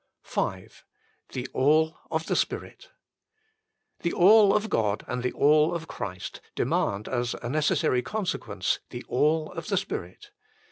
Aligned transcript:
THE 1.31 1.47
ALL 1.53 1.95
OF 2.09 2.25
THE 2.25 2.35
SPIEIT 2.35 2.89
The 3.99 4.13
All 4.13 4.51
of 4.51 4.67
God 4.67 5.05
and 5.07 5.21
the 5.21 5.31
All 5.33 5.75
of 5.75 5.87
Christ 5.87 6.41
demand 6.55 7.07
as 7.07 7.35
a 7.43 7.49
necessary 7.49 8.01
consequence 8.01 8.79
the 8.89 9.03
All 9.07 9.51
of 9.51 9.67
the 9.67 9.77
Spirit. 9.77 10.31